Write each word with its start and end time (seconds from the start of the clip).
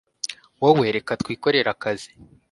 wowe 0.61 0.85
reka 0.95 1.11
twikorere 1.21 1.67
akazi 1.75 2.11